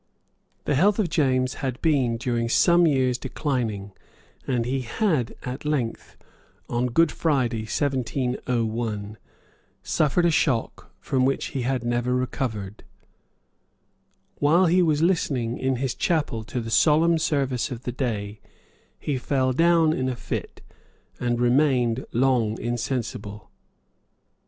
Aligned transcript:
The 0.65 0.73
health 0.73 0.97
of 0.97 1.11
James 1.11 1.53
had 1.61 1.79
been 1.79 2.17
during 2.17 2.49
some 2.49 2.87
years 2.87 3.19
declining 3.19 3.91
and 4.47 4.65
he 4.65 4.81
had 4.81 5.35
at 5.43 5.63
length, 5.63 6.17
on 6.67 6.87
Good 6.87 7.11
Friday, 7.11 7.65
1701, 7.65 9.17
suffered 9.83 10.25
a 10.25 10.31
shock 10.31 10.91
from 10.99 11.23
which 11.23 11.49
he 11.53 11.61
had 11.61 11.83
never 11.83 12.15
recovered. 12.15 12.83
While 14.39 14.65
he 14.65 14.81
was 14.81 15.03
listening 15.03 15.59
in 15.59 15.75
his 15.75 15.93
chapel 15.93 16.43
to 16.45 16.59
the 16.61 16.71
solemn 16.71 17.19
service 17.19 17.69
of 17.69 17.83
the 17.83 17.91
day, 17.91 18.39
he 18.99 19.19
fell 19.19 19.53
down 19.53 19.93
in 19.93 20.09
a 20.09 20.15
fit, 20.15 20.63
and 21.19 21.39
remained 21.39 22.07
long 22.11 22.59
insensible. 22.59 23.51